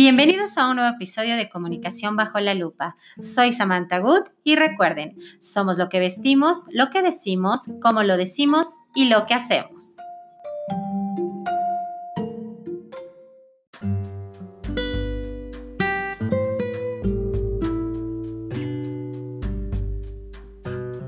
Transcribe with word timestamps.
Bienvenidos 0.00 0.56
a 0.58 0.68
un 0.68 0.76
nuevo 0.76 0.94
episodio 0.94 1.36
de 1.36 1.48
Comunicación 1.48 2.14
bajo 2.14 2.38
la 2.38 2.54
lupa. 2.54 2.94
Soy 3.20 3.52
Samantha 3.52 3.98
Good 3.98 4.28
y 4.44 4.54
recuerden, 4.54 5.18
somos 5.40 5.76
lo 5.76 5.88
que 5.88 5.98
vestimos, 5.98 6.66
lo 6.70 6.90
que 6.90 7.02
decimos, 7.02 7.62
cómo 7.82 8.04
lo 8.04 8.16
decimos 8.16 8.68
y 8.94 9.06
lo 9.06 9.26
que 9.26 9.34
hacemos. 9.34 9.96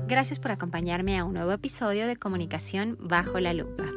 Gracias 0.05 0.37
por 0.39 0.51
acompañarme 0.51 1.17
a 1.17 1.23
un 1.23 1.35
nuevo 1.35 1.53
episodio 1.53 2.07
de 2.07 2.17
Comunicación 2.17 2.97
bajo 2.99 3.39
la 3.39 3.53
lupa. 3.53 3.90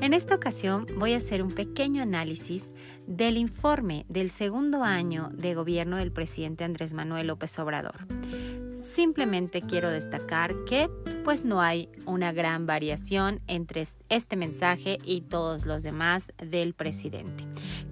En 0.00 0.12
esta 0.12 0.34
ocasión 0.34 0.86
voy 0.98 1.12
a 1.12 1.18
hacer 1.18 1.42
un 1.42 1.50
pequeño 1.50 2.02
análisis 2.02 2.72
del 3.06 3.36
informe 3.36 4.04
del 4.08 4.30
segundo 4.30 4.82
año 4.82 5.30
de 5.32 5.54
gobierno 5.54 5.96
del 5.96 6.10
presidente 6.10 6.64
Andrés 6.64 6.94
Manuel 6.94 7.28
López 7.28 7.56
Obrador. 7.58 8.06
Simplemente 8.80 9.62
quiero 9.62 9.90
destacar 9.90 10.52
que 10.64 10.90
pues 11.24 11.42
no 11.42 11.62
hay 11.62 11.88
una 12.04 12.32
gran 12.32 12.66
variación 12.66 13.40
entre 13.46 13.84
este 14.10 14.36
mensaje 14.36 14.98
y 15.04 15.22
todos 15.22 15.64
los 15.64 15.82
demás 15.82 16.30
del 16.36 16.74
presidente. 16.74 17.46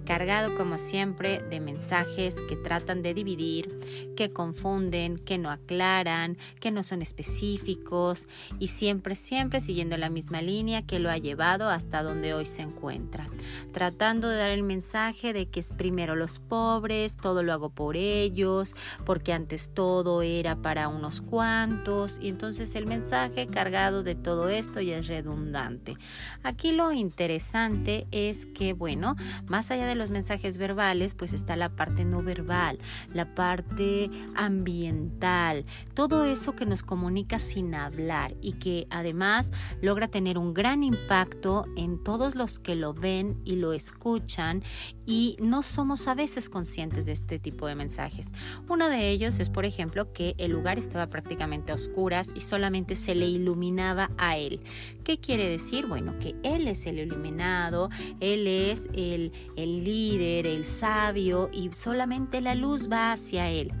Cargado 0.05 0.55
como 0.55 0.77
siempre 0.77 1.41
de 1.41 1.59
mensajes 1.59 2.35
que 2.47 2.55
tratan 2.55 3.01
de 3.01 3.15
dividir, 3.15 4.13
que 4.15 4.31
confunden, 4.31 5.17
que 5.17 5.39
no 5.39 5.49
aclaran, 5.49 6.37
que 6.59 6.69
no 6.69 6.83
son 6.83 7.01
específicos 7.01 8.27
y 8.59 8.67
siempre, 8.67 9.15
siempre 9.15 9.61
siguiendo 9.61 9.97
la 9.97 10.11
misma 10.11 10.41
línea 10.43 10.85
que 10.85 10.99
lo 10.99 11.09
ha 11.09 11.17
llevado 11.17 11.69
hasta 11.69 12.03
donde 12.03 12.35
hoy 12.35 12.45
se 12.45 12.61
encuentra. 12.61 13.29
Tratando 13.71 14.29
de 14.29 14.37
dar 14.37 14.51
el 14.51 14.63
mensaje 14.63 15.33
de 15.33 15.47
que 15.47 15.61
es 15.61 15.73
primero 15.73 16.15
los 16.15 16.37
pobres, 16.37 17.17
todo 17.17 17.41
lo 17.41 17.51
hago 17.53 17.69
por 17.69 17.97
ellos, 17.97 18.75
porque 19.05 19.33
antes 19.33 19.71
todo 19.73 20.21
era 20.21 20.55
para 20.57 20.87
unos 20.87 21.21
cuantos 21.21 22.19
y 22.21 22.27
entonces 22.27 22.75
el 22.75 22.85
mensaje 22.85 23.22
cargado 23.29 24.03
de 24.03 24.15
todo 24.15 24.49
esto 24.49 24.81
ya 24.81 24.97
es 24.97 25.07
redundante. 25.07 25.95
Aquí 26.43 26.71
lo 26.71 26.91
interesante 26.91 28.07
es 28.11 28.45
que, 28.45 28.73
bueno, 28.73 29.15
más 29.47 29.71
allá 29.71 29.85
de 29.85 29.95
los 29.95 30.11
mensajes 30.11 30.57
verbales, 30.57 31.15
pues 31.15 31.33
está 31.33 31.55
la 31.55 31.69
parte 31.69 32.05
no 32.05 32.23
verbal, 32.23 32.79
la 33.13 33.33
parte 33.33 34.09
ambiental, 34.35 35.65
todo 35.93 36.25
eso 36.25 36.55
que 36.55 36.65
nos 36.65 36.83
comunica 36.83 37.39
sin 37.39 37.75
hablar 37.75 38.35
y 38.41 38.53
que 38.53 38.87
además 38.89 39.51
logra 39.81 40.07
tener 40.07 40.37
un 40.37 40.53
gran 40.53 40.83
impacto 40.83 41.65
en 41.75 42.03
todos 42.03 42.35
los 42.35 42.59
que 42.59 42.75
lo 42.75 42.93
ven 42.93 43.41
y 43.45 43.55
lo 43.55 43.73
escuchan 43.73 44.63
y 45.05 45.37
no 45.39 45.63
somos 45.63 46.07
a 46.07 46.15
veces 46.15 46.49
conscientes 46.49 47.05
de 47.05 47.11
este 47.11 47.39
tipo 47.39 47.67
de 47.67 47.75
mensajes. 47.75 48.31
Uno 48.67 48.89
de 48.89 49.09
ellos 49.09 49.39
es, 49.39 49.49
por 49.49 49.65
ejemplo, 49.65 50.13
que 50.13 50.35
el 50.37 50.51
lugar 50.51 50.79
estaba 50.79 51.07
prácticamente 51.07 51.71
a 51.71 51.75
oscuras 51.75 52.31
y 52.35 52.41
solamente 52.41 52.95
se 52.95 53.12
le 53.15 53.27
iluminaba 53.27 54.11
a 54.17 54.37
él. 54.37 54.59
¿Qué 55.03 55.17
quiere 55.17 55.47
decir? 55.49 55.85
Bueno, 55.85 56.17
que 56.19 56.35
él 56.43 56.67
es 56.67 56.85
el 56.85 56.99
iluminado, 56.99 57.89
él 58.19 58.47
es 58.47 58.89
el, 58.93 59.31
el 59.55 59.83
líder, 59.83 60.47
el 60.47 60.65
sabio 60.65 61.49
y 61.51 61.69
solamente 61.73 62.41
la 62.41 62.55
luz 62.55 62.89
va 62.91 63.11
hacia 63.11 63.49
él. 63.49 63.71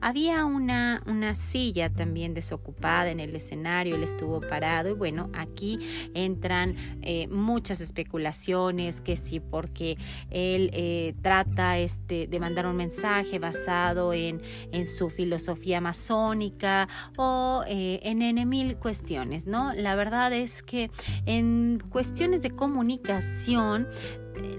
Había 0.00 0.44
una, 0.44 1.02
una 1.06 1.34
silla 1.34 1.90
también 1.90 2.34
desocupada 2.34 3.10
en 3.10 3.20
el 3.20 3.34
escenario, 3.36 3.96
él 3.96 4.02
estuvo 4.02 4.40
parado 4.40 4.90
y 4.90 4.94
bueno, 4.94 5.30
aquí 5.34 5.78
entran 6.14 6.76
eh, 7.02 7.28
muchas 7.28 7.80
especulaciones 7.80 9.00
que 9.00 9.16
sí, 9.16 9.40
porque 9.40 9.96
él 10.30 10.70
eh, 10.72 11.14
trata 11.22 11.78
este, 11.78 12.26
de 12.26 12.40
mandar 12.40 12.66
un 12.66 12.76
mensaje 12.76 13.38
basado 13.38 14.12
en, 14.12 14.40
en 14.72 14.86
su 14.86 15.10
filosofía 15.10 15.80
masónica 15.80 16.88
o 17.16 17.62
eh, 17.66 18.00
en, 18.02 18.20
mil 18.48 18.76
cuestiones, 18.76 19.46
¿no? 19.46 19.74
La 19.74 19.96
verdad 19.96 20.32
es 20.32 20.62
que 20.62 20.90
en 21.26 21.82
cuestiones 21.90 22.42
de 22.42 22.50
comunicación, 22.50 23.88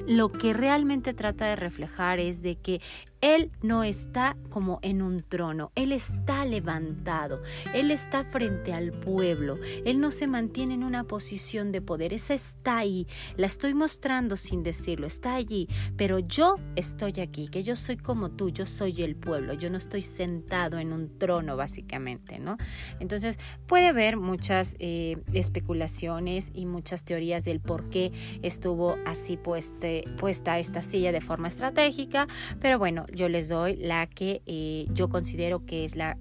lo 0.07 0.31
que 0.31 0.53
realmente 0.53 1.13
trata 1.13 1.45
de 1.45 1.55
reflejar 1.55 2.19
es 2.19 2.41
de 2.41 2.55
que 2.55 2.81
él 3.21 3.51
no 3.61 3.83
está 3.83 4.35
como 4.49 4.79
en 4.81 5.03
un 5.03 5.19
trono, 5.19 5.71
Él 5.75 5.91
está 5.91 6.43
levantado, 6.43 7.43
Él 7.73 7.91
está 7.91 8.25
frente 8.25 8.73
al 8.73 8.91
pueblo, 8.91 9.59
Él 9.85 9.99
no 9.99 10.09
se 10.09 10.25
mantiene 10.25 10.73
en 10.73 10.83
una 10.83 11.03
posición 11.03 11.71
de 11.71 11.81
poder, 11.81 12.13
esa 12.13 12.33
está 12.33 12.79
ahí, 12.79 13.07
la 13.37 13.45
estoy 13.45 13.75
mostrando 13.75 14.37
sin 14.37 14.63
decirlo, 14.63 15.05
está 15.05 15.35
allí, 15.35 15.69
pero 15.97 16.17
yo 16.17 16.55
estoy 16.75 17.19
aquí, 17.19 17.47
que 17.47 17.61
yo 17.61 17.75
soy 17.75 17.95
como 17.95 18.31
tú, 18.31 18.49
yo 18.49 18.65
soy 18.65 19.03
el 19.03 19.15
pueblo, 19.15 19.53
yo 19.53 19.69
no 19.69 19.77
estoy 19.77 20.01
sentado 20.01 20.79
en 20.79 20.91
un 20.91 21.19
trono 21.19 21.55
básicamente, 21.55 22.39
¿no? 22.39 22.57
Entonces 22.99 23.37
puede 23.67 23.87
haber 23.87 24.17
muchas 24.17 24.75
eh, 24.79 25.17
especulaciones 25.31 26.49
y 26.55 26.65
muchas 26.65 27.05
teorías 27.05 27.45
del 27.45 27.59
por 27.59 27.89
qué 27.89 28.11
estuvo 28.41 28.97
así 29.05 29.37
pueste, 29.71 30.03
puesta 30.17 30.59
esta 30.59 30.81
silla 30.81 31.11
de 31.11 31.21
forma 31.21 31.47
estratégica, 31.47 32.27
pero 32.59 32.79
bueno, 32.79 33.05
yo 33.13 33.29
les 33.29 33.49
doy 33.49 33.75
la 33.75 34.07
que 34.07 34.41
eh, 34.45 34.87
yo 34.93 35.09
considero 35.09 35.65
que 35.65 35.85
es 35.85 35.95
la, 35.95 36.17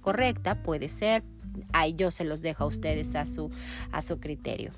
correcta, 0.00 0.62
puede 0.62 0.88
ser, 0.88 1.22
ahí 1.72 1.94
yo 1.94 2.10
se 2.10 2.24
los 2.24 2.40
dejo 2.40 2.64
a 2.64 2.66
ustedes 2.66 3.14
a 3.14 3.26
su, 3.26 3.50
a 3.92 4.00
su 4.00 4.18
criterio. 4.20 4.70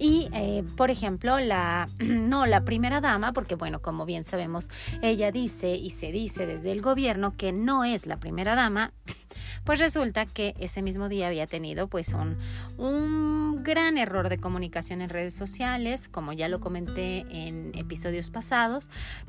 Y, 0.00 0.30
eh, 0.32 0.64
por 0.78 0.90
ejemplo, 0.90 1.38
la, 1.40 1.86
no, 1.98 2.46
la 2.46 2.64
primera 2.64 3.02
dama, 3.02 3.34
porque 3.34 3.54
bueno, 3.54 3.82
como 3.82 4.06
bien 4.06 4.24
sabemos, 4.24 4.70
ella 5.02 5.30
dice 5.30 5.74
y 5.74 5.90
se 5.90 6.10
dice 6.10 6.46
desde 6.46 6.72
el 6.72 6.80
gobierno 6.80 7.36
que 7.36 7.52
no 7.52 7.84
es 7.84 8.06
la 8.06 8.16
primera 8.16 8.54
dama, 8.54 8.94
pues 9.64 9.78
resulta 9.78 10.24
que 10.24 10.54
ese 10.58 10.80
mismo 10.80 11.10
día 11.10 11.26
había 11.26 11.46
tenido 11.46 11.86
pues 11.86 12.14
un, 12.14 12.38
un 12.78 13.62
gran 13.62 13.98
error 13.98 14.30
de 14.30 14.38
comunicación 14.38 15.02
en 15.02 15.10
redes 15.10 15.34
sociales, 15.34 16.08
como 16.08 16.32
ya 16.32 16.48
lo 16.48 16.60
comenté 16.60 17.26
en 17.30 17.72
episodios 17.74 18.30
pasados, 18.30 18.88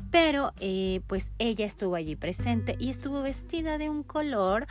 pero 0.09 0.53
eh, 0.61 1.01
pues 1.07 1.33
ella 1.37 1.65
estuvo 1.65 1.95
allí 1.95 2.15
presente 2.15 2.77
y 2.79 2.89
estuvo 2.89 3.21
vestida 3.21 3.77
de 3.77 3.89
un 3.89 4.03
color 4.03 4.67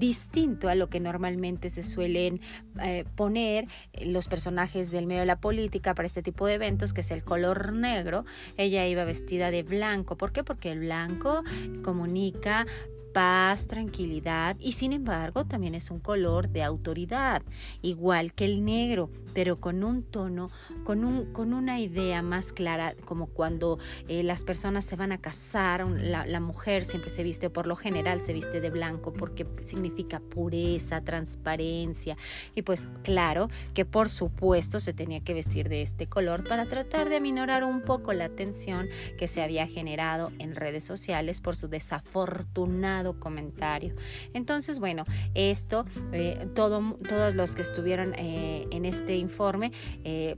distinto 0.00 0.68
a 0.68 0.74
lo 0.74 0.88
que 0.88 0.98
normalmente 0.98 1.70
se 1.70 1.84
suelen 1.84 2.40
eh, 2.82 3.04
poner 3.14 3.66
los 4.02 4.26
personajes 4.26 4.90
del 4.90 5.06
medio 5.06 5.20
de 5.20 5.26
la 5.26 5.40
política 5.40 5.94
para 5.94 6.06
este 6.06 6.22
tipo 6.22 6.46
de 6.46 6.54
eventos, 6.54 6.92
que 6.92 7.02
es 7.02 7.10
el 7.10 7.22
color 7.22 7.72
negro. 7.72 8.24
Ella 8.56 8.86
iba 8.88 9.04
vestida 9.04 9.50
de 9.50 9.62
blanco. 9.62 10.16
¿Por 10.16 10.32
qué? 10.32 10.42
Porque 10.42 10.72
el 10.72 10.80
blanco 10.80 11.44
comunica 11.82 12.66
paz, 13.12 13.66
tranquilidad 13.66 14.56
y 14.58 14.72
sin 14.72 14.92
embargo 14.92 15.44
también 15.44 15.74
es 15.74 15.90
un 15.90 16.00
color 16.00 16.48
de 16.48 16.62
autoridad, 16.62 17.42
igual 17.82 18.32
que 18.32 18.44
el 18.44 18.64
negro, 18.64 19.10
pero 19.34 19.60
con 19.60 19.84
un 19.84 20.02
tono, 20.02 20.50
con, 20.84 21.04
un, 21.04 21.32
con 21.32 21.52
una 21.52 21.80
idea 21.80 22.22
más 22.22 22.52
clara, 22.52 22.94
como 23.04 23.26
cuando 23.26 23.78
eh, 24.08 24.22
las 24.22 24.44
personas 24.44 24.84
se 24.84 24.96
van 24.96 25.12
a 25.12 25.18
casar, 25.18 25.88
la, 25.88 26.26
la, 26.26 26.40
mujer 26.40 26.84
siempre 26.84 27.10
se 27.10 27.22
viste, 27.22 27.50
por 27.50 27.66
lo 27.66 27.76
general 27.76 28.22
se 28.22 28.32
viste 28.32 28.60
de 28.60 28.70
blanco 28.70 29.12
porque 29.12 29.46
significa 29.62 30.20
pureza, 30.20 31.00
transparencia 31.02 32.16
y 32.54 32.62
pues 32.62 32.88
claro 33.02 33.48
que 33.74 33.84
por 33.84 34.08
supuesto 34.08 34.80
se 34.80 34.92
tenía 34.92 35.20
que 35.20 35.34
vestir 35.34 35.68
de 35.68 35.82
este 35.82 36.06
color 36.06 36.46
para 36.48 36.66
tratar 36.66 37.08
de 37.08 37.16
aminorar 37.16 37.64
un 37.64 37.82
poco 37.82 38.12
la 38.12 38.28
tensión 38.28 38.88
que 39.18 39.28
se 39.28 39.42
había 39.42 39.66
generado 39.66 40.32
en 40.38 40.56
redes 40.56 40.84
sociales 40.84 41.40
por 41.40 41.56
su 41.56 41.68
desafortunada 41.68 42.99
comentario. 43.18 43.94
Entonces, 44.34 44.78
bueno, 44.78 45.04
esto, 45.34 45.84
eh, 46.12 46.48
todo, 46.54 46.98
todos 47.08 47.34
los 47.34 47.54
que 47.54 47.62
estuvieron 47.62 48.14
eh, 48.16 48.66
en 48.70 48.84
este 48.84 49.16
informe, 49.16 49.72
eh, 50.04 50.36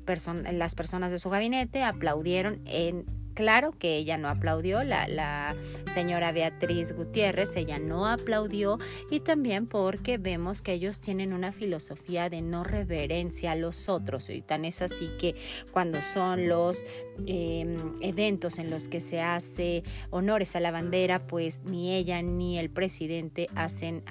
las 0.52 0.74
personas 0.74 1.10
de 1.10 1.18
su 1.18 1.30
gabinete 1.30 1.82
aplaudieron 1.82 2.60
en 2.64 3.21
Claro 3.34 3.72
que 3.78 3.96
ella 3.96 4.18
no 4.18 4.28
aplaudió, 4.28 4.82
la, 4.84 5.06
la, 5.08 5.56
señora 5.92 6.32
Beatriz 6.32 6.92
Gutiérrez, 6.92 7.56
ella 7.56 7.78
no 7.78 8.06
aplaudió 8.06 8.78
y 9.10 9.20
también 9.20 9.66
porque 9.66 10.18
vemos 10.18 10.62
que 10.62 10.72
ellos 10.72 11.00
tienen 11.00 11.32
una 11.32 11.52
filosofía 11.52 12.30
de 12.30 12.42
no 12.42 12.64
reverencia 12.64 13.52
a 13.52 13.56
los 13.56 13.88
otros 13.88 14.30
y 14.30 14.42
tan 14.42 14.64
es 14.64 14.82
así 14.82 15.10
que 15.18 15.34
cuando 15.70 16.02
son 16.02 16.48
los 16.48 16.84
em, 17.26 17.76
eventos 18.00 18.58
en 18.58 18.70
los 18.70 18.88
que 18.88 19.00
se 19.00 19.20
hace 19.20 19.82
honores 20.10 20.56
a 20.56 20.60
la 20.60 20.70
bandera, 20.70 21.26
pues 21.26 21.62
ni 21.64 21.94
ella 21.94 22.22
ni 22.22 22.58
el 22.58 22.70
presidente 22.70 23.48
hacen 23.54 24.02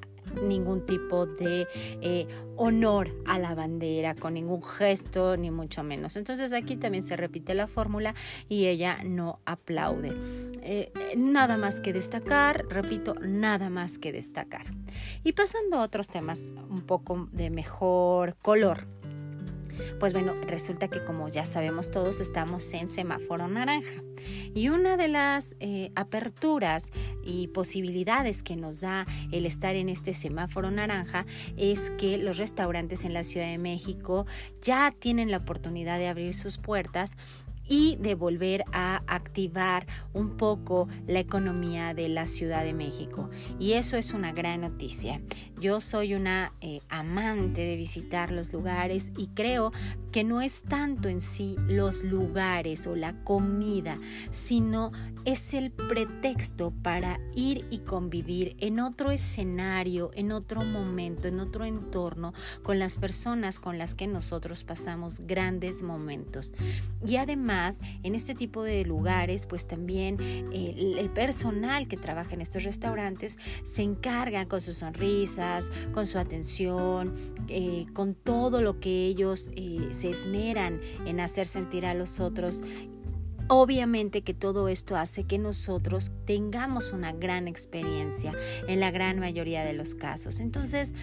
ningún 0.44 0.86
tipo 0.86 1.26
de 1.26 1.68
eh, 2.02 2.28
honor 2.56 3.12
a 3.26 3.40
la 3.40 3.56
bandera, 3.56 4.16
con 4.16 4.34
ningún 4.34 4.64
gesto, 4.64 5.38
ni 5.38 5.52
mucho 5.52 5.84
menos. 5.84 6.16
Entonces 6.16 6.54
aquí 6.54 6.76
también 6.76 7.04
se 7.04 7.16
repite 7.16 7.54
la 7.54 7.68
fórmula 7.68 8.16
y 8.50 8.68
ella 8.68 8.98
no 9.04 9.40
aplaude. 9.46 10.14
Eh, 10.62 10.92
nada 11.18 11.58
más 11.58 11.80
que 11.80 11.94
destacar, 11.94 12.66
repito, 12.70 13.16
nada 13.16 13.70
más 13.70 13.98
que 13.98 14.12
destacar. 14.12 14.66
Y 15.24 15.34
pasando 15.34 15.78
a 15.78 15.84
otros 15.84 16.10
temas 16.10 16.42
un 16.70 16.82
poco 16.82 17.28
de 17.32 17.50
mejor 17.50 18.36
color. 18.42 19.01
Pues 20.00 20.14
bueno, 20.14 20.34
resulta 20.48 20.88
que 20.88 21.04
como 21.04 21.28
ya 21.30 21.46
sabemos 21.46 21.92
todos, 21.92 22.22
estamos 22.22 22.72
en 22.74 22.88
semáforo 22.88 23.48
naranja. 23.48 24.04
Y 24.54 24.70
una 24.70 24.98
de 24.98 25.08
las 25.08 25.56
eh, 25.60 25.92
aperturas 25.96 26.92
y 27.24 27.48
posibilidades 27.48 28.44
que 28.44 28.56
nos 28.56 28.82
da 28.82 29.08
el 29.32 29.46
estar 29.46 29.76
en 29.76 29.90
este 29.90 30.14
semáforo 30.14 30.72
naranja 30.72 31.26
es 31.58 31.92
que 31.92 32.18
los 32.18 32.38
restaurantes 32.38 33.06
en 33.06 33.14
la 33.14 33.24
Ciudad 33.24 33.48
de 33.48 33.58
México 33.58 34.26
ya 34.62 34.94
tienen 34.98 35.32
la 35.32 35.38
oportunidad 35.38 35.98
de 35.98 36.08
abrir 36.08 36.34
sus 36.34 36.58
puertas 36.58 37.14
y 37.72 37.96
de 38.02 38.16
volver 38.16 38.66
a 38.74 39.02
activar 39.08 39.88
un 40.12 40.36
poco 40.36 40.90
la 41.08 41.20
economía 41.20 41.94
de 41.94 42.10
la 42.10 42.26
Ciudad 42.26 42.66
de 42.66 42.74
México. 42.74 43.30
Y 43.60 43.74
eso 43.74 43.96
es 43.96 44.14
una 44.14 44.34
gran 44.34 44.60
noticia. 44.60 45.22
Yo 45.62 45.80
soy 45.80 46.16
una 46.16 46.54
eh, 46.60 46.82
amante 46.90 47.62
de 47.62 47.76
visitar 47.76 48.32
los 48.32 48.52
lugares 48.52 49.12
y 49.16 49.28
creo 49.28 49.72
que 50.12 50.24
no 50.24 50.42
es 50.42 50.64
tanto 50.64 51.08
en 51.08 51.22
sí 51.22 51.56
los 51.68 52.04
lugares 52.04 52.88
o 52.88 52.96
la 52.96 53.24
comida, 53.24 54.00
sino 54.32 54.92
es 55.24 55.54
el 55.54 55.70
pretexto 55.70 56.74
para 56.82 57.20
ir 57.36 57.68
y 57.70 57.80
convivir 57.80 58.56
en 58.60 58.80
otro 58.80 59.12
escenario, 59.12 60.10
en 60.16 60.32
otro 60.32 60.64
momento, 60.64 61.28
en 61.28 61.40
otro 61.40 61.64
entorno, 61.64 62.34
con 62.64 62.80
las 62.80 62.98
personas 62.98 63.60
con 63.60 63.78
las 63.78 63.94
que 63.94 64.08
nosotros 64.08 64.64
pasamos 64.64 65.20
grandes 65.22 65.84
momentos. 65.84 66.54
Y 67.06 67.18
además, 67.18 67.82
en 68.02 68.16
este 68.16 68.34
tipo 68.34 68.64
de 68.64 68.84
lugares, 68.84 69.46
pues 69.46 69.68
también 69.68 70.18
eh, 70.52 70.96
el 70.98 71.10
personal 71.12 71.88
que 71.88 71.98
trabaja 71.98 72.34
en 72.34 72.42
estos 72.42 72.64
restaurantes 72.64 73.38
se 73.64 73.84
encarga 73.84 74.48
con 74.48 74.60
sus 74.60 74.82
con 75.94 76.06
su 76.06 76.20
atención, 76.20 77.16
eh, 77.48 77.86
con 77.94 78.16
todo 78.16 78.62
lo 78.62 78.80
que 78.80 79.06
ellos 79.08 79.52
eh, 79.56 79.90
se 79.92 80.12
esmeran 80.12 80.80
en 81.06 81.20
hacer 81.20 81.48
sentir 81.48 81.86
a 81.86 81.94
los 81.94 82.20
otros 82.20 82.64
Obviamente 83.54 84.22
que 84.22 84.34
todo 84.34 84.70
esto 84.70 84.96
hace 84.96 85.26
que 85.26 85.38
nosotros 85.38 86.14
tengamos 86.24 86.94
una 86.94 87.12
gran 87.12 87.50
experiencia 87.50 88.32
en 88.70 88.80
la 88.80 88.92
gran 88.92 89.20
mayoría 89.20 89.66
de 89.66 89.74
los 89.74 89.94
casos. 89.94 90.40
Entonces, 90.40 90.94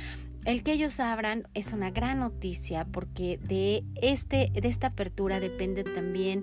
el 0.47 0.63
que 0.63 0.73
ellos 0.73 0.99
abran 0.99 1.47
es 1.53 1.75
una 1.75 1.91
gran 1.91 2.21
noticia 2.21 2.87
porque 2.87 3.39
de, 3.43 3.85
este, 4.01 4.51
de 4.55 4.67
esta 4.67 4.87
apertura 4.87 5.41
depende 5.41 5.85
también 5.85 6.41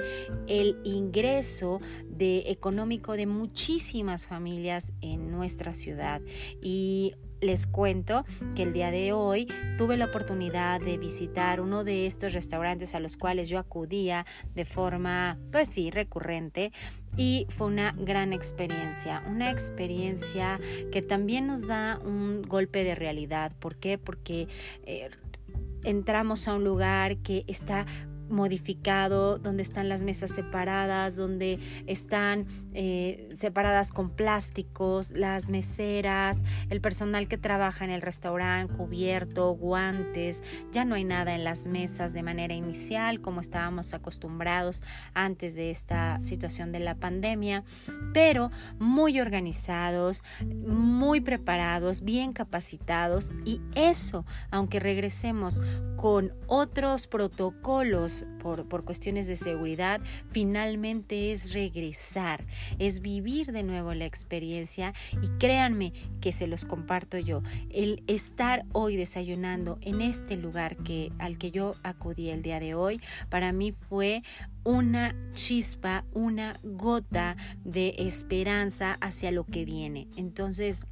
el 0.47 0.77
ingreso 0.83 1.81
de, 2.07 2.51
económico 2.51 3.13
de 3.13 3.25
muchísimas 3.25 4.27
familias 4.27 4.93
en 5.01 5.31
nuestra 5.31 5.73
ciudad. 5.73 6.21
Y 6.61 7.15
les 7.45 7.67
cuento 7.67 8.25
que 8.55 8.63
el 8.63 8.73
día 8.73 8.91
de 8.91 9.13
hoy 9.13 9.47
tuve 9.77 9.97
la 9.97 10.05
oportunidad 10.05 10.81
de 10.81 10.97
visitar 10.97 11.61
uno 11.61 11.83
de 11.83 12.07
estos 12.07 12.33
restaurantes 12.33 12.95
a 12.95 12.99
los 12.99 13.17
cuales 13.17 13.49
yo 13.49 13.59
acudía 13.59 14.25
de 14.55 14.65
forma, 14.65 15.37
pues 15.51 15.69
sí, 15.69 15.91
recurrente 15.91 16.71
y 17.15 17.47
fue 17.49 17.67
una 17.67 17.93
gran 17.97 18.33
experiencia, 18.33 19.23
una 19.29 19.51
experiencia 19.51 20.59
que 20.91 21.01
también 21.01 21.47
nos 21.47 21.67
da 21.67 21.99
un 22.03 22.41
golpe 22.41 22.83
de 22.83 22.95
realidad. 22.95 23.51
¿Por 23.59 23.75
qué? 23.75 23.97
Porque... 23.97 24.47
Eh, 24.83 25.09
entramos 25.83 26.47
a 26.47 26.55
un 26.55 26.63
lugar 26.63 27.17
que 27.17 27.43
está 27.47 27.85
modificado, 28.29 29.37
donde 29.37 29.63
están 29.63 29.89
las 29.89 30.01
mesas 30.01 30.31
separadas, 30.31 31.15
donde 31.15 31.59
están 31.87 32.47
eh, 32.73 33.29
separadas 33.33 33.91
con 33.91 34.09
plásticos, 34.09 35.11
las 35.11 35.49
meseras, 35.49 36.43
el 36.69 36.81
personal 36.81 37.27
que 37.27 37.37
trabaja 37.37 37.85
en 37.85 37.91
el 37.91 38.01
restaurante, 38.01 38.73
cubierto, 38.73 39.51
guantes, 39.51 40.43
ya 40.71 40.85
no 40.85 40.95
hay 40.95 41.03
nada 41.03 41.35
en 41.35 41.43
las 41.43 41.67
mesas 41.67 42.13
de 42.13 42.23
manera 42.23 42.53
inicial 42.53 43.21
como 43.21 43.41
estábamos 43.41 43.93
acostumbrados 43.93 44.83
antes 45.13 45.55
de 45.55 45.71
esta 45.71 46.19
situación 46.23 46.71
de 46.71 46.79
la 46.79 46.95
pandemia, 46.95 47.63
pero 48.13 48.51
muy 48.79 49.19
organizados, 49.19 50.23
muy 50.45 51.21
preparados, 51.21 52.03
bien 52.03 52.33
capacitados. 52.33 53.33
Y 53.45 53.61
eso, 53.75 54.25
aunque 54.51 54.79
regresemos 54.79 55.61
con 55.97 56.33
otros 56.47 57.07
protocolos, 57.07 58.14
por, 58.41 58.67
por 58.67 58.85
cuestiones 58.85 59.27
de 59.27 59.35
seguridad, 59.35 60.01
finalmente 60.29 61.31
es 61.31 61.53
regresar, 61.53 62.45
es 62.79 63.01
vivir 63.01 63.51
de 63.51 63.63
nuevo 63.63 63.93
la 63.93 64.05
experiencia 64.05 64.93
y 65.21 65.27
créanme 65.39 65.93
que 66.21 66.31
se 66.31 66.47
los 66.47 66.65
comparto 66.65 67.17
yo, 67.17 67.41
el 67.69 68.03
estar 68.07 68.65
hoy 68.71 68.95
desayunando 68.95 69.77
en 69.81 70.01
este 70.01 70.37
lugar 70.37 70.77
que, 70.77 71.11
al 71.19 71.37
que 71.37 71.51
yo 71.51 71.75
acudí 71.83 72.29
el 72.29 72.41
día 72.41 72.59
de 72.59 72.75
hoy, 72.75 73.01
para 73.29 73.51
mí 73.51 73.73
fue 73.89 74.23
una 74.63 75.15
chispa, 75.33 76.05
una 76.13 76.59
gota 76.63 77.37
de 77.63 77.95
esperanza 77.99 78.97
hacia 79.01 79.31
lo 79.31 79.45
que 79.45 79.65
viene. 79.65 80.07
Entonces, 80.17 80.85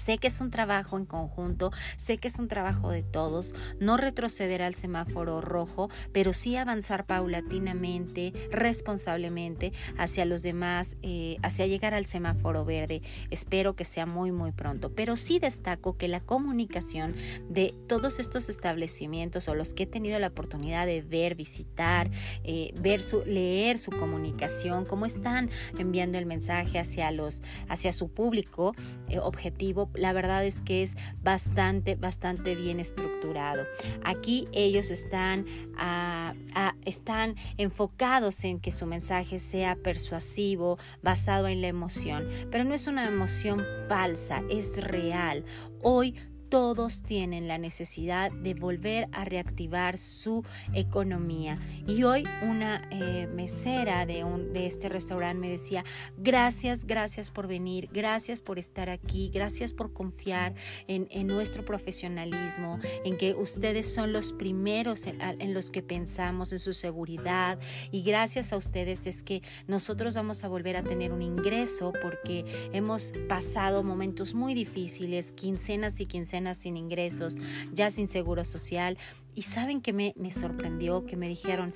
Sé 0.00 0.16
que 0.16 0.28
es 0.28 0.40
un 0.40 0.50
trabajo 0.50 0.96
en 0.96 1.04
conjunto, 1.04 1.72
sé 1.98 2.16
que 2.16 2.28
es 2.28 2.38
un 2.38 2.48
trabajo 2.48 2.90
de 2.90 3.02
todos, 3.02 3.54
no 3.80 3.98
retroceder 3.98 4.62
al 4.62 4.74
semáforo 4.74 5.42
rojo, 5.42 5.90
pero 6.12 6.32
sí 6.32 6.56
avanzar 6.56 7.04
paulatinamente, 7.04 8.32
responsablemente 8.50 9.74
hacia 9.98 10.24
los 10.24 10.42
demás, 10.42 10.96
eh, 11.02 11.36
hacia 11.42 11.66
llegar 11.66 11.92
al 11.92 12.06
semáforo 12.06 12.64
verde. 12.64 13.02
Espero 13.30 13.76
que 13.76 13.84
sea 13.84 14.06
muy, 14.06 14.32
muy 14.32 14.52
pronto. 14.52 14.90
Pero 14.94 15.18
sí 15.18 15.38
destaco 15.38 15.98
que 15.98 16.08
la 16.08 16.20
comunicación 16.20 17.14
de 17.50 17.74
todos 17.86 18.20
estos 18.20 18.48
establecimientos 18.48 19.48
o 19.48 19.54
los 19.54 19.74
que 19.74 19.82
he 19.82 19.86
tenido 19.86 20.18
la 20.18 20.28
oportunidad 20.28 20.86
de 20.86 21.02
ver, 21.02 21.34
visitar, 21.34 22.10
eh, 22.42 22.72
ver 22.80 23.02
su, 23.02 23.22
leer 23.26 23.78
su 23.78 23.90
comunicación, 23.90 24.86
cómo 24.86 25.04
están 25.04 25.50
enviando 25.78 26.16
el 26.16 26.24
mensaje 26.24 26.78
hacia 26.78 27.10
los, 27.10 27.42
hacia 27.68 27.92
su 27.92 28.08
público 28.08 28.74
eh, 29.08 29.18
objetivo 29.18 29.89
la 29.94 30.12
verdad 30.12 30.44
es 30.44 30.62
que 30.62 30.82
es 30.82 30.96
bastante, 31.22 31.94
bastante 31.94 32.54
bien 32.54 32.80
estructurado. 32.80 33.64
Aquí 34.04 34.48
ellos 34.52 34.90
están, 34.90 35.46
ah, 35.76 36.34
ah, 36.54 36.74
están 36.84 37.36
enfocados 37.56 38.44
en 38.44 38.60
que 38.60 38.70
su 38.70 38.86
mensaje 38.86 39.38
sea 39.38 39.76
persuasivo, 39.76 40.78
basado 41.02 41.48
en 41.48 41.60
la 41.60 41.68
emoción, 41.68 42.28
pero 42.50 42.64
no 42.64 42.74
es 42.74 42.86
una 42.86 43.06
emoción 43.06 43.64
falsa, 43.88 44.42
es 44.50 44.82
real. 44.82 45.44
Hoy 45.82 46.14
todos 46.50 47.02
tienen 47.02 47.46
la 47.46 47.58
necesidad 47.58 48.32
de 48.32 48.54
volver 48.54 49.08
a 49.12 49.24
reactivar 49.24 49.98
su 49.98 50.44
economía. 50.74 51.54
Y 51.86 52.02
hoy 52.02 52.24
una 52.42 52.88
eh, 52.90 53.28
mesera 53.32 54.04
de, 54.04 54.24
un, 54.24 54.52
de 54.52 54.66
este 54.66 54.88
restaurante 54.88 55.40
me 55.40 55.48
decía, 55.48 55.84
gracias, 56.18 56.84
gracias 56.84 57.30
por 57.30 57.46
venir, 57.46 57.88
gracias 57.92 58.42
por 58.42 58.58
estar 58.58 58.90
aquí, 58.90 59.30
gracias 59.32 59.72
por 59.72 59.92
confiar 59.92 60.54
en, 60.88 61.08
nuestro 61.30 61.64
profesionalismo, 61.64 62.80
en 63.04 63.16
que 63.16 63.34
ustedes 63.34 63.94
son 63.94 64.12
los 64.12 64.32
primeros 64.32 65.06
en, 65.06 65.20
en 65.20 65.54
los 65.54 65.70
que 65.70 65.82
pensamos, 65.82 66.50
en 66.52 66.58
su 66.58 66.72
seguridad. 66.72 67.60
Y 67.92 68.02
gracias 68.02 68.52
a 68.52 68.56
ustedes 68.56 69.06
es 69.06 69.22
que 69.22 69.42
nosotros 69.68 70.16
vamos 70.16 70.42
a 70.42 70.48
volver 70.48 70.76
a 70.76 70.82
tener 70.82 71.12
un 71.12 71.22
ingreso 71.22 71.92
porque 72.02 72.44
hemos 72.72 73.12
pasado 73.28 73.84
momentos 73.84 74.34
muy 74.34 74.54
difíciles, 74.54 75.32
quincenas 75.32 76.00
y 76.00 76.06
quincenas 76.06 76.39
sin 76.54 76.76
ingresos, 76.76 77.36
ya 77.72 77.90
sin 77.90 78.08
seguro 78.08 78.44
social. 78.44 78.98
Y 79.34 79.42
saben 79.42 79.80
que 79.80 79.92
me, 79.92 80.14
me 80.16 80.32
sorprendió, 80.32 81.06
que 81.06 81.16
me 81.16 81.28
dijeron, 81.28 81.74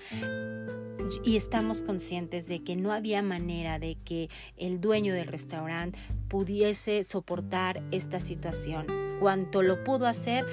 y 1.22 1.36
estamos 1.36 1.82
conscientes 1.82 2.46
de 2.46 2.62
que 2.62 2.76
no 2.76 2.92
había 2.92 3.22
manera 3.22 3.78
de 3.78 3.96
que 4.04 4.28
el 4.56 4.80
dueño 4.80 5.14
del 5.14 5.26
restaurante 5.26 5.98
pudiese 6.28 7.02
soportar 7.04 7.82
esta 7.90 8.20
situación. 8.20 9.03
Cuanto 9.20 9.62
lo 9.62 9.82
pudo 9.84 10.06
hacer, 10.06 10.44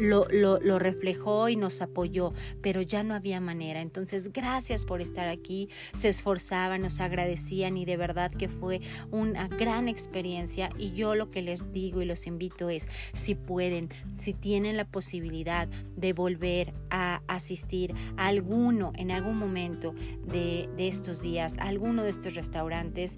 lo, 0.00 0.26
lo, 0.30 0.78
reflejó 0.78 1.48
y 1.48 1.56
nos 1.56 1.80
apoyó, 1.80 2.32
pero 2.62 2.82
ya 2.82 3.02
no 3.02 3.14
había 3.14 3.40
manera. 3.40 3.80
Entonces, 3.80 4.32
gracias 4.32 4.84
por 4.84 5.00
estar 5.00 5.28
aquí. 5.28 5.68
Se 5.92 6.08
esforzaban, 6.08 6.82
nos 6.82 7.00
agradecían 7.00 7.76
y 7.76 7.84
de 7.84 7.96
verdad 7.96 8.30
que 8.30 8.48
fue 8.48 8.80
una 9.10 9.48
gran 9.48 9.88
experiencia. 9.88 10.70
Y 10.78 10.92
yo 10.92 11.14
lo 11.14 11.30
que 11.30 11.42
les 11.42 11.72
digo 11.72 12.02
y 12.02 12.04
los 12.04 12.26
invito 12.26 12.70
es, 12.70 12.88
si 13.12 13.34
pueden, 13.34 13.90
si 14.16 14.34
tienen 14.34 14.76
la 14.76 14.84
posibilidad 14.84 15.68
de 15.96 16.12
volver 16.12 16.74
a 16.90 17.22
asistir 17.26 17.94
a 18.16 18.26
alguno 18.26 18.92
en 18.96 19.10
algún 19.10 19.38
momento 19.38 19.94
de, 20.26 20.68
de 20.76 20.88
estos 20.88 21.22
días, 21.22 21.56
a 21.58 21.64
alguno 21.64 22.02
de 22.02 22.10
estos 22.10 22.34
restaurantes, 22.34 23.16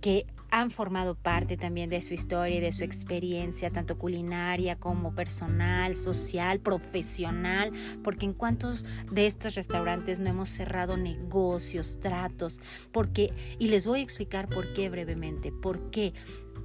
que 0.00 0.26
han 0.52 0.70
formado 0.70 1.14
parte 1.14 1.56
también 1.56 1.88
de 1.88 2.02
su 2.02 2.12
historia 2.12 2.58
y 2.58 2.60
de 2.60 2.72
su 2.72 2.84
experiencia, 2.84 3.70
tanto 3.70 3.96
culinaria 3.96 4.76
como 4.76 5.14
personal, 5.14 5.96
social, 5.96 6.60
profesional, 6.60 7.72
porque 8.04 8.26
en 8.26 8.34
cuantos 8.34 8.84
de 9.10 9.26
estos 9.26 9.54
restaurantes 9.54 10.20
no 10.20 10.28
hemos 10.28 10.50
cerrado 10.50 10.98
negocios, 10.98 11.98
tratos, 12.00 12.60
porque, 12.92 13.32
y 13.58 13.68
les 13.68 13.86
voy 13.86 14.00
a 14.00 14.02
explicar 14.02 14.46
por 14.50 14.74
qué 14.74 14.90
brevemente, 14.90 15.52
por 15.52 15.90
qué 15.90 16.12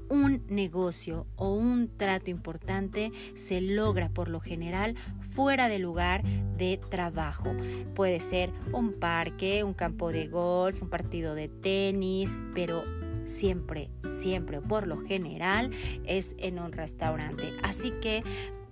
un 0.10 0.44
negocio 0.50 1.26
o 1.38 1.54
un 1.54 1.90
trato 1.96 2.30
importante 2.30 3.14
se 3.36 3.62
logra 3.62 4.10
por 4.10 4.28
lo 4.28 4.42
general 4.42 4.96
fuera 5.32 5.70
del 5.70 5.84
lugar 5.84 6.24
de 6.58 6.80
trabajo. 6.90 7.56
Puede 7.96 8.20
ser 8.20 8.52
un 8.74 8.94
parque, 8.94 9.64
un 9.64 9.74
campo 9.74 10.12
de 10.12 10.28
golf, 10.28 10.82
un 10.82 10.90
partido 10.90 11.36
de 11.36 11.48
tenis, 11.48 12.38
pero 12.54 12.97
siempre, 13.28 13.90
siempre, 14.20 14.62
por 14.62 14.88
lo 14.88 14.98
general, 14.98 15.72
es 16.06 16.36
en 16.40 16.60
un 16.60 16.72
restaurante. 16.72 17.54
Así 17.62 17.92
que 18.02 18.24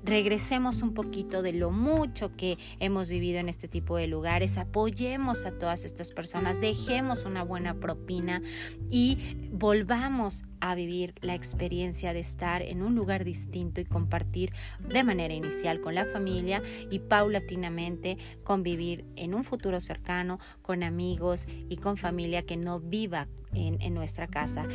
regresemos 0.05 0.83
un 0.83 0.93
poquito 0.93 1.41
de 1.41 1.53
lo 1.53 1.71
mucho 1.71 2.35
que 2.35 2.57
hemos 2.79 3.09
vivido 3.09 3.39
en 3.39 3.49
este 3.49 3.67
tipo 3.67 3.97
de 3.97 4.07
lugares, 4.07 4.57
apoyemos 4.57 5.45
a 5.45 5.57
todas 5.57 5.83
estas 5.83 6.11
personas, 6.11 6.61
dejemos 6.61 7.25
una 7.25 7.43
buena 7.43 7.73
propina 7.73 8.41
y 8.91 9.17
volvamos 9.51 10.43
a 10.59 10.75
vivir 10.75 11.15
la 11.21 11.33
experiencia 11.35 12.13
de 12.13 12.19
estar 12.19 12.61
en 12.61 12.83
un 12.83 12.95
lugar 12.95 13.23
distinto 13.23 13.81
y 13.81 13.85
compartir 13.85 14.53
de 14.87 15.03
manera 15.03 15.33
inicial 15.33 15.81
con 15.81 15.95
la 15.95 16.05
familia 16.05 16.61
y 16.91 16.99
paulatinamente 16.99 18.17
convivir 18.43 19.05
en 19.15 19.33
un 19.33 19.43
futuro 19.43 19.81
cercano 19.81 20.39
con 20.61 20.83
amigos 20.83 21.47
y 21.69 21.77
con 21.77 21.97
familia 21.97 22.45
que 22.45 22.57
no 22.57 22.79
viva 22.79 23.27
en, 23.53 23.81
en 23.81 23.93
nuestra 23.93 24.27
casa. 24.27 24.67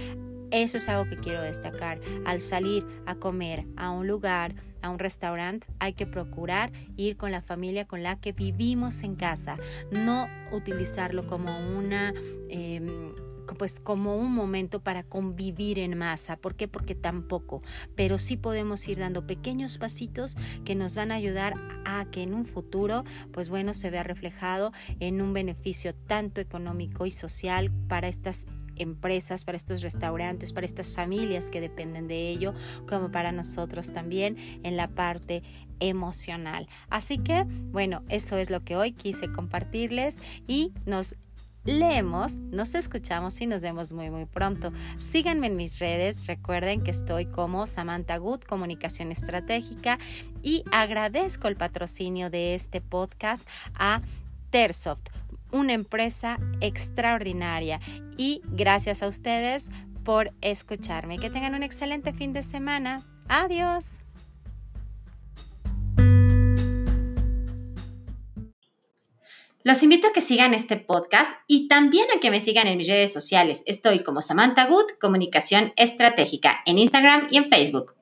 Eso 0.50 0.78
es 0.78 0.88
algo 0.88 1.08
que 1.08 1.16
quiero 1.16 1.42
destacar. 1.42 2.00
Al 2.24 2.40
salir 2.40 2.86
a 3.06 3.14
comer 3.14 3.66
a 3.76 3.90
un 3.90 4.06
lugar, 4.06 4.54
a 4.82 4.90
un 4.90 4.98
restaurante, 4.98 5.66
hay 5.78 5.92
que 5.92 6.06
procurar 6.06 6.72
ir 6.96 7.16
con 7.16 7.32
la 7.32 7.42
familia 7.42 7.86
con 7.86 8.02
la 8.02 8.20
que 8.20 8.32
vivimos 8.32 9.02
en 9.02 9.16
casa, 9.16 9.56
no 9.90 10.28
utilizarlo 10.52 11.26
como 11.26 11.58
una... 11.76 12.12
Em, 12.48 13.12
pues 13.58 13.80
como 13.80 14.16
un 14.16 14.32
momento 14.32 14.80
para 14.80 15.02
convivir 15.02 15.78
en 15.78 15.98
masa. 15.98 16.36
¿Por 16.36 16.54
qué? 16.54 16.68
Porque 16.68 16.94
tampoco. 16.94 17.62
Pero 17.96 18.18
sí 18.18 18.36
podemos 18.36 18.86
ir 18.86 18.98
dando 18.98 19.26
pequeños 19.26 19.78
pasitos 19.78 20.36
que 20.64 20.74
nos 20.74 20.94
van 20.94 21.10
a 21.10 21.16
ayudar 21.16 21.54
a 21.84 22.06
que 22.10 22.22
en 22.22 22.34
un 22.34 22.46
futuro, 22.46 23.04
pues 23.32 23.48
bueno, 23.48 23.74
se 23.74 23.90
vea 23.90 24.02
reflejado 24.02 24.72
en 25.00 25.20
un 25.20 25.32
beneficio 25.32 25.94
tanto 25.94 26.40
económico 26.40 27.06
y 27.06 27.10
social 27.10 27.72
para 27.88 28.08
estas 28.08 28.46
empresas, 28.80 29.44
para 29.44 29.56
estos 29.56 29.82
restaurantes, 29.82 30.52
para 30.52 30.66
estas 30.66 30.94
familias 30.94 31.50
que 31.50 31.60
dependen 31.60 32.08
de 32.08 32.28
ello, 32.28 32.54
como 32.88 33.10
para 33.10 33.32
nosotros 33.32 33.92
también 33.92 34.36
en 34.62 34.76
la 34.76 34.88
parte 34.88 35.42
emocional. 35.80 36.68
Así 36.88 37.18
que, 37.18 37.44
bueno, 37.72 38.02
eso 38.08 38.36
es 38.36 38.50
lo 38.50 38.64
que 38.64 38.76
hoy 38.76 38.92
quise 38.92 39.30
compartirles 39.32 40.16
y 40.46 40.72
nos 40.86 41.14
leemos, 41.64 42.38
nos 42.38 42.74
escuchamos 42.74 43.40
y 43.40 43.46
nos 43.46 43.62
vemos 43.62 43.92
muy 43.92 44.10
muy 44.10 44.24
pronto. 44.24 44.72
Síganme 44.98 45.48
en 45.48 45.56
mis 45.56 45.78
redes, 45.78 46.26
recuerden 46.26 46.82
que 46.82 46.90
estoy 46.90 47.26
como 47.26 47.66
Samantha 47.66 48.16
Good, 48.16 48.42
Comunicación 48.42 49.12
Estratégica 49.12 49.98
y 50.42 50.64
agradezco 50.72 51.48
el 51.48 51.56
patrocinio 51.56 52.30
de 52.30 52.54
este 52.54 52.80
podcast 52.80 53.46
a 53.74 54.02
Tersoft 54.50 55.10
una 55.52 55.72
empresa 55.72 56.38
extraordinaria. 56.60 57.80
Y 58.20 58.42
gracias 58.52 59.02
a 59.02 59.08
ustedes 59.08 59.70
por 60.04 60.34
escucharme. 60.42 61.18
Que 61.18 61.30
tengan 61.30 61.54
un 61.54 61.62
excelente 61.62 62.12
fin 62.12 62.34
de 62.34 62.42
semana. 62.42 63.00
Adiós. 63.28 63.86
Los 69.64 69.82
invito 69.82 70.08
a 70.08 70.12
que 70.12 70.20
sigan 70.20 70.52
este 70.52 70.76
podcast 70.76 71.32
y 71.46 71.66
también 71.66 72.08
a 72.14 72.20
que 72.20 72.30
me 72.30 72.42
sigan 72.42 72.66
en 72.66 72.76
mis 72.76 72.88
redes 72.88 73.10
sociales. 73.10 73.62
Estoy 73.64 74.04
como 74.04 74.20
Samantha 74.20 74.66
Good, 74.66 74.98
Comunicación 75.00 75.72
Estratégica, 75.76 76.60
en 76.66 76.78
Instagram 76.78 77.28
y 77.30 77.38
en 77.38 77.48
Facebook. 77.48 77.94